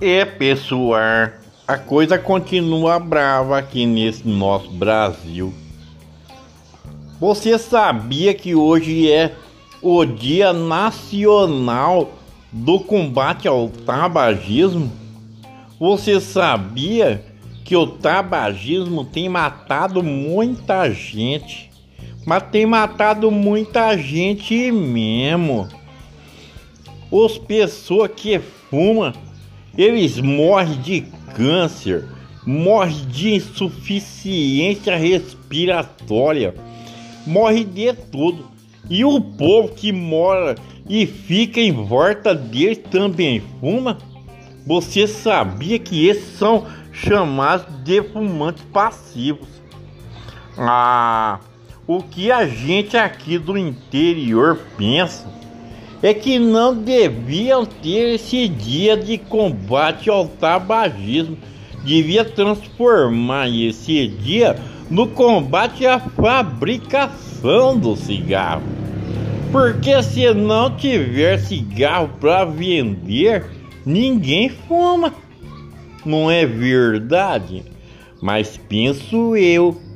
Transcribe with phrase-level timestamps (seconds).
[0.00, 1.30] É, pessoal,
[1.68, 5.52] a coisa continua brava aqui nesse nosso Brasil.
[7.20, 9.34] Você sabia que hoje é
[9.82, 12.12] o Dia Nacional
[12.50, 14.90] do Combate ao Tabagismo?
[15.78, 17.24] Você sabia
[17.64, 21.69] que o tabagismo tem matado muita gente?
[22.30, 25.66] Mas tem matado muita gente mesmo.
[27.12, 29.12] As pessoas que fumam
[29.76, 31.00] eles morrem de
[31.34, 32.06] câncer,
[32.46, 36.54] morrem de insuficiência respiratória,
[37.26, 38.48] morrem de tudo.
[38.88, 40.54] E o povo que mora
[40.88, 43.98] e fica em volta deles também fuma?
[44.64, 49.48] Você sabia que esses são chamados de fumantes passivos?
[50.56, 51.40] Ah,
[51.92, 55.26] o que a gente aqui do interior pensa
[56.00, 61.36] é que não deviam ter esse dia de combate ao tabagismo.
[61.84, 64.56] Devia transformar esse dia
[64.88, 68.62] no combate à fabricação do cigarro.
[69.50, 73.44] Porque se não tiver cigarro para vender,
[73.84, 75.12] ninguém fuma.
[76.06, 77.64] Não é verdade?
[78.22, 79.89] Mas penso eu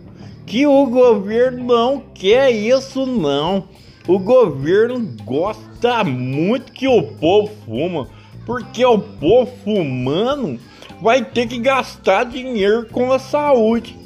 [0.47, 3.65] que o governo não quer isso não.
[4.07, 8.09] O governo gosta muito que o povo fuma,
[8.45, 10.59] porque o povo fumando
[11.01, 13.97] vai ter que gastar dinheiro com a saúde.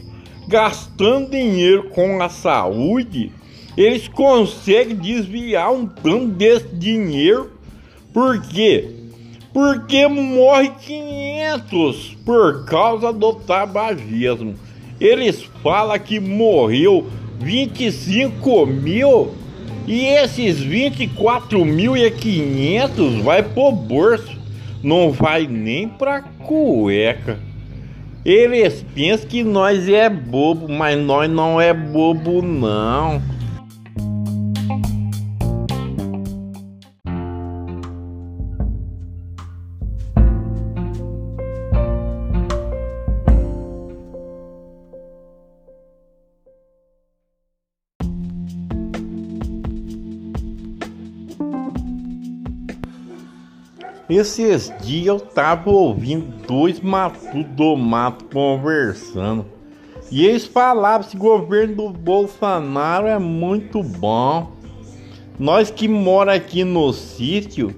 [0.46, 3.32] Gastando dinheiro com a saúde,
[3.76, 7.52] eles conseguem desviar um tanto desse dinheiro.
[8.14, 8.88] Por quê?
[9.52, 14.54] Porque morre 500 por causa do tabagismo.
[15.00, 17.06] Eles falam que morreu
[17.40, 19.32] 25 mil
[19.86, 24.36] e esses 24.500 vai pro bolso,
[24.82, 27.38] não vai nem pra cueca.
[28.24, 33.22] Eles pensam que nós é bobo, mas nós não é bobo não.
[54.08, 59.44] Esses dias eu tava ouvindo dois matutos do mato conversando.
[60.10, 64.50] E eles falavam que o governo do Bolsonaro é muito bom.
[65.38, 67.74] Nós que mora aqui no sítio,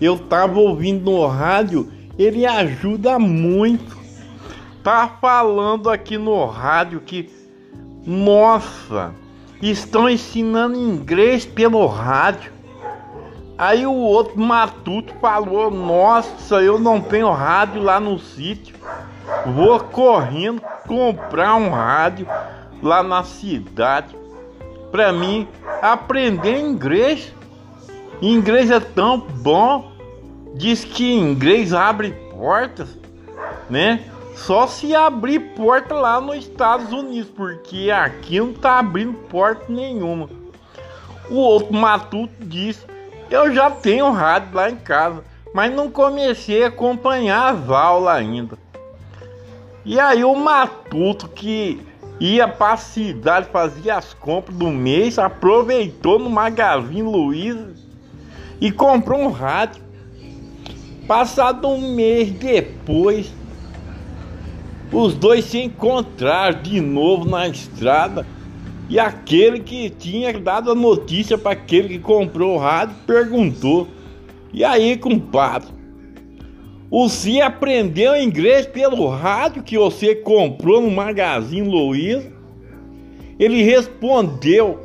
[0.00, 3.98] eu tava ouvindo no rádio, ele ajuda muito.
[4.82, 7.28] Tá falando aqui no rádio que,
[8.06, 9.14] nossa,
[9.60, 12.57] estão ensinando inglês pelo rádio.
[13.58, 18.76] Aí o outro matuto falou: Nossa, eu não tenho rádio lá no sítio.
[19.46, 22.26] Vou correndo comprar um rádio
[22.80, 24.16] lá na cidade
[24.92, 25.48] para mim
[25.82, 27.34] aprender inglês.
[28.22, 29.92] Inglês é tão bom.
[30.54, 32.96] Diz que inglês abre portas,
[33.68, 34.04] né?
[34.34, 40.28] Só se abrir porta lá nos Estados Unidos, porque aqui não tá abrindo porta nenhuma.
[41.28, 42.86] O outro matuto disse
[43.30, 45.22] eu já tenho rádio lá em casa,
[45.54, 48.58] mas não comecei a acompanhar as aulas ainda.
[49.84, 51.80] E aí o matuto que
[52.20, 57.74] ia para a cidade fazer as compras do mês, aproveitou no Magazine Luiza
[58.60, 59.82] e comprou um rádio.
[61.06, 63.32] Passado um mês depois,
[64.92, 68.26] os dois se encontraram de novo na estrada
[68.88, 73.86] e aquele que tinha dado a notícia para aquele que comprou o rádio perguntou:
[74.52, 75.68] E aí, compadre?
[76.90, 82.32] Você aprendeu inglês pelo rádio que você comprou no Magazine Luiza?
[83.38, 84.80] Ele respondeu: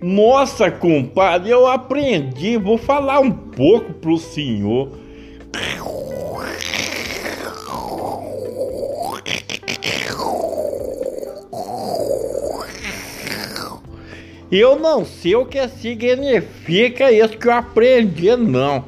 [0.00, 5.01] Nossa, compadre, eu aprendi, vou falar um pouco pro senhor.
[14.52, 18.84] Eu não sei o que significa isso que eu aprendi, não.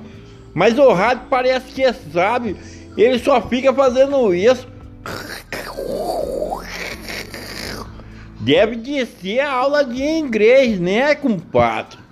[0.53, 2.55] Mas o rádio parece que sabe.
[2.99, 4.69] Ele só fica fazendo isso.
[8.41, 12.04] Deve de ser aula de inglês, né, compadre?